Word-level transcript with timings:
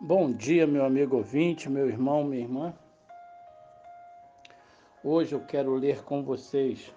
Bom 0.00 0.32
dia, 0.32 0.64
meu 0.64 0.84
amigo 0.84 1.16
ouvinte, 1.16 1.68
meu 1.68 1.88
irmão, 1.88 2.22
minha 2.22 2.40
irmã. 2.40 2.72
Hoje 5.02 5.34
eu 5.34 5.44
quero 5.44 5.74
ler 5.74 6.04
com 6.04 6.22
vocês 6.22 6.94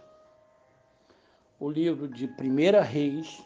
o 1.59 1.67
livro 1.67 2.07
de 2.07 2.27
1 2.27 2.79
Reis, 2.83 3.43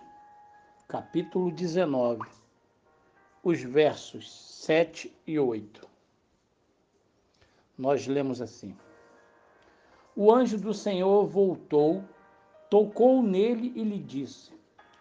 capítulo 0.89 1.49
19, 1.53 2.29
os 3.41 3.61
versos 3.61 4.29
7 4.65 5.15
e 5.25 5.39
8. 5.39 5.87
Nós 7.77 8.05
lemos 8.07 8.41
assim: 8.41 8.75
O 10.17 10.33
anjo 10.33 10.57
do 10.57 10.73
Senhor 10.73 11.25
voltou, 11.27 12.03
tocou 12.69 13.23
nele 13.23 13.71
e 13.73 13.85
lhe 13.85 13.99
disse: 13.99 14.51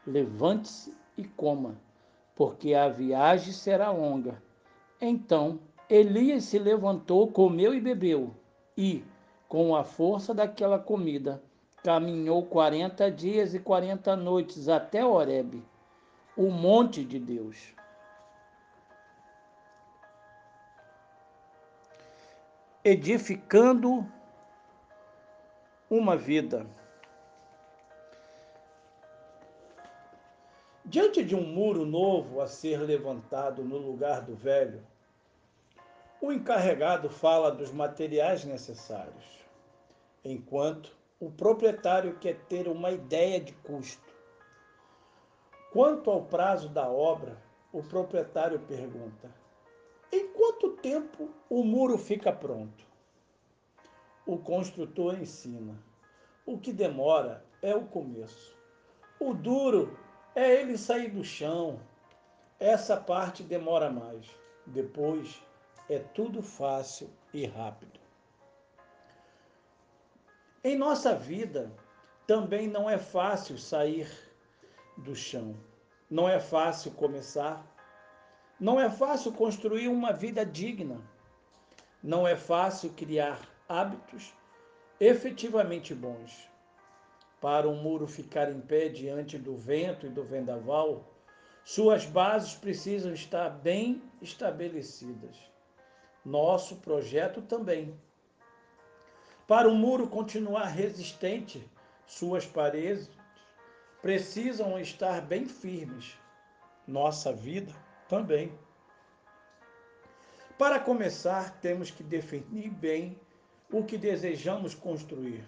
Levante-se 0.07 0.97
e 1.19 1.25
coma 1.25 1.77
porque 2.35 2.75
a 2.75 2.89
viagem 2.89 3.53
será 3.53 3.91
longa. 3.91 4.43
Então 5.01 5.61
Elias 5.89 6.45
se 6.45 6.59
levantou, 6.59 7.31
comeu 7.31 7.75
e 7.75 7.81
bebeu, 7.81 8.35
e, 8.77 9.05
com 9.49 9.77
a 9.77 9.85
força 9.85 10.33
daquela 10.33 10.79
comida, 10.79 11.43
caminhou 11.83 12.45
quarenta 12.47 13.11
dias 13.11 13.55
e 13.55 13.61
quarenta 13.61 14.17
noites 14.17 14.69
até 14.69 15.05
Horebe, 15.05 15.63
o 16.37 16.51
monte 16.51 17.05
de 17.05 17.19
Deus. 17.19 17.75
Edificando 22.83 24.07
uma 25.91 26.17
vida. 26.17 26.67
Diante 30.95 31.25
de 31.25 31.35
um 31.35 31.43
muro 31.43 31.85
novo 31.85 32.41
a 32.41 32.47
ser 32.47 32.79
levantado 32.79 33.65
no 33.65 33.79
lugar 33.79 34.21
do 34.21 34.37
velho, 34.37 34.81
o 36.23 36.31
encarregado 36.31 37.11
fala 37.11 37.51
dos 37.51 37.73
materiais 37.73 38.45
necessários, 38.45 39.45
enquanto 40.25 40.97
o 41.19 41.33
proprietário 41.33 42.17
quer 42.21 42.37
ter 42.45 42.69
uma 42.69 42.93
ideia 42.93 43.41
de 43.41 43.53
custo. 43.55 44.15
Quanto 45.73 46.13
ao 46.13 46.27
prazo 46.27 46.69
da 46.69 46.89
obra, 46.89 47.43
o 47.73 47.83
proprietário 47.83 48.61
pergunta: 48.61 49.29
em 50.13 50.29
quanto 50.29 50.77
tempo 50.77 51.29
o 51.51 51.65
muro 51.65 51.99
fica 51.99 52.33
pronto? 52.33 52.85
O 54.25 54.39
construtor 54.39 55.19
ensina: 55.21 55.77
o 56.47 56.57
que 56.57 56.73
demora 56.73 57.45
é 57.61 57.75
o 57.75 57.85
começo. 57.85 58.57
O 59.19 59.35
duro 59.35 60.04
é 60.35 60.61
ele 60.61 60.77
sair 60.77 61.11
do 61.11 61.25
chão. 61.25 61.79
Essa 62.59 62.97
parte 62.97 63.43
demora 63.43 63.91
mais. 63.91 64.27
Depois 64.67 65.43
é 65.89 65.99
tudo 65.99 66.43
fácil 66.43 67.11
e 67.33 67.47
rápido. 67.47 68.01
Em 70.63 70.77
nossa 70.77 71.15
vida 71.15 71.71
também 72.27 72.67
não 72.69 72.89
é 72.89 72.97
fácil 72.97 73.59
sair 73.59 74.09
do 74.97 75.15
chão. 75.15 75.55
Não 76.11 76.29
é 76.29 76.41
fácil 76.41 76.91
começar. 76.93 77.65
Não 78.59 78.81
é 78.81 78.89
fácil 78.89 79.33
construir 79.33 79.89
uma 79.89 80.13
vida 80.13 80.45
digna. 80.45 81.01
Não 82.03 82.27
é 82.27 82.37
fácil 82.37 82.91
criar 82.91 83.41
hábitos 83.69 84.33
efetivamente 84.99 85.95
bons. 85.95 86.54
Para 87.45 87.69
um 87.69 87.77
muro 87.77 88.07
ficar 88.07 88.51
em 88.51 88.59
pé 88.59 88.89
diante 88.89 89.37
do 89.37 89.55
vento 89.55 90.07
e 90.07 90.09
do 90.09 90.25
vendaval, 90.25 91.05
suas 91.63 92.07
bases 92.07 92.55
precisam 92.55 93.13
estar 93.13 93.51
bem 93.51 94.03
estabelecidas. 94.23 95.37
Nosso 96.25 96.77
projeto 96.77 97.43
também. 97.43 98.01
Para 99.47 99.69
o 99.69 99.75
muro 99.75 100.09
continuar 100.09 100.69
resistente, 100.69 101.71
suas 102.07 102.47
paredes 102.47 103.11
precisam 104.01 104.79
estar 104.79 105.21
bem 105.21 105.45
firmes. 105.45 106.17
Nossa 106.89 107.31
vida 107.31 107.75
também. 108.09 108.59
Para 110.57 110.81
começar, 110.81 111.61
temos 111.61 111.91
que 111.91 112.03
definir 112.03 112.71
bem 112.71 113.21
o 113.71 113.85
que 113.85 113.99
desejamos 113.99 114.75
construir 114.75 115.45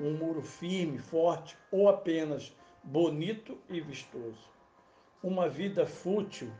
um 0.00 0.14
muro 0.14 0.42
firme, 0.42 0.98
forte 0.98 1.56
ou 1.70 1.88
apenas 1.88 2.54
bonito 2.82 3.58
e 3.68 3.80
vistoso. 3.80 4.50
Uma 5.22 5.48
vida 5.48 5.86
fútil 5.86 6.52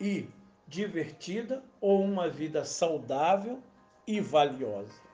e 0.00 0.28
divertida 0.66 1.62
ou 1.80 2.02
uma 2.02 2.28
vida 2.28 2.64
saudável 2.64 3.62
e 4.06 4.20
valiosa. 4.20 5.06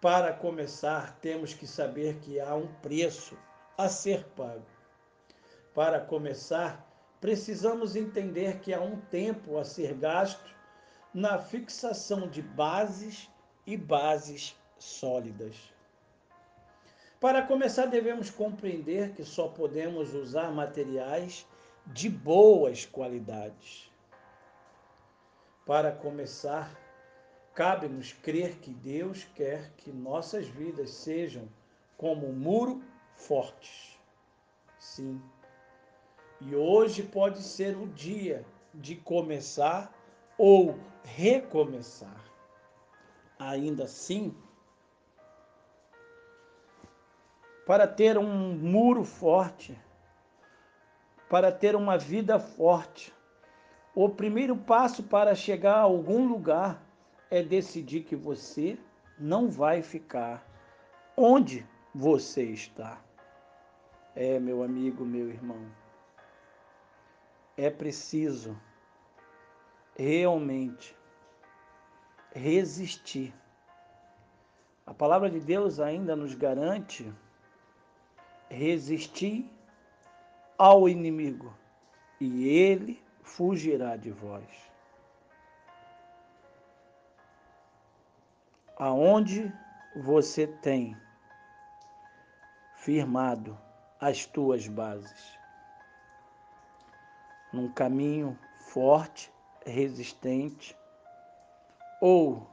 Para 0.00 0.34
começar, 0.34 1.16
temos 1.20 1.54
que 1.54 1.66
saber 1.66 2.16
que 2.18 2.38
há 2.38 2.54
um 2.54 2.66
preço 2.82 3.38
a 3.76 3.88
ser 3.88 4.24
pago. 4.36 4.66
Para 5.74 5.98
começar, 5.98 6.86
precisamos 7.20 7.96
entender 7.96 8.60
que 8.60 8.74
há 8.74 8.80
um 8.80 9.00
tempo 9.00 9.58
a 9.58 9.64
ser 9.64 9.94
gasto 9.94 10.54
na 11.12 11.38
fixação 11.38 12.28
de 12.28 12.42
bases 12.42 13.30
e 13.66 13.76
bases 13.76 14.56
sólidas. 14.78 15.56
Para 17.20 17.42
começar, 17.42 17.86
devemos 17.86 18.28
compreender 18.30 19.12
que 19.12 19.24
só 19.24 19.48
podemos 19.48 20.12
usar 20.14 20.50
materiais 20.52 21.46
de 21.86 22.08
boas 22.08 22.84
qualidades. 22.84 23.90
Para 25.64 25.90
começar, 25.90 26.70
cabe-nos 27.54 28.12
crer 28.12 28.56
que 28.56 28.70
Deus 28.70 29.24
quer 29.34 29.70
que 29.76 29.90
nossas 29.90 30.46
vidas 30.46 30.90
sejam 30.90 31.48
como 31.96 32.28
um 32.28 32.32
muro 32.32 32.82
fortes. 33.14 33.98
Sim. 34.78 35.22
E 36.40 36.54
hoje 36.54 37.02
pode 37.02 37.42
ser 37.42 37.74
o 37.76 37.86
dia 37.86 38.44
de 38.74 38.96
começar 38.96 39.90
ou 40.36 40.78
recomeçar 41.04 42.33
ainda 43.50 43.84
assim, 43.84 44.34
para 47.66 47.86
ter 47.86 48.18
um 48.18 48.54
muro 48.54 49.04
forte, 49.04 49.78
para 51.28 51.50
ter 51.50 51.74
uma 51.74 51.96
vida 51.96 52.38
forte, 52.38 53.12
o 53.94 54.08
primeiro 54.08 54.56
passo 54.56 55.02
para 55.02 55.34
chegar 55.34 55.76
a 55.76 55.80
algum 55.82 56.26
lugar 56.26 56.82
é 57.30 57.42
decidir 57.42 58.02
que 58.02 58.16
você 58.16 58.78
não 59.18 59.48
vai 59.48 59.82
ficar 59.82 60.44
onde 61.16 61.66
você 61.94 62.42
está. 62.42 63.00
É, 64.14 64.38
meu 64.38 64.62
amigo, 64.62 65.04
meu 65.04 65.28
irmão, 65.28 65.64
é 67.56 67.70
preciso 67.70 68.56
realmente 69.96 70.96
resistir. 72.34 73.32
A 74.84 74.92
palavra 74.92 75.30
de 75.30 75.40
Deus 75.40 75.80
ainda 75.80 76.14
nos 76.16 76.34
garante 76.34 77.10
resistir 78.50 79.50
ao 80.58 80.88
inimigo 80.88 81.56
e 82.20 82.48
ele 82.48 83.02
fugirá 83.22 83.96
de 83.96 84.10
vós. 84.10 84.44
Aonde 88.76 89.52
você 89.96 90.46
tem 90.46 90.96
firmado 92.74 93.56
as 94.00 94.26
tuas 94.26 94.66
bases? 94.66 95.38
Num 97.52 97.72
caminho 97.72 98.36
forte, 98.58 99.32
resistente, 99.64 100.76
ou 102.06 102.46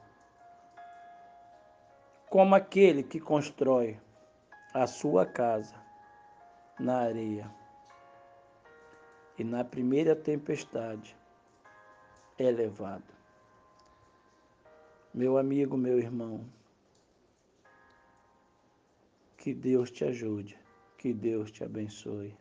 como 2.29 2.55
aquele 2.55 3.03
que 3.03 3.19
constrói 3.19 3.99
a 4.73 4.87
sua 4.87 5.25
casa 5.25 5.75
na 6.79 6.99
areia 6.99 7.53
e 9.37 9.43
na 9.43 9.65
primeira 9.65 10.15
tempestade 10.15 11.17
é 12.37 12.49
levado. 12.49 13.13
Meu 15.13 15.37
amigo, 15.37 15.75
meu 15.75 15.99
irmão, 15.99 16.45
que 19.37 19.53
Deus 19.53 19.91
te 19.91 20.05
ajude, 20.05 20.57
que 20.97 21.13
Deus 21.13 21.51
te 21.51 21.65
abençoe. 21.65 22.33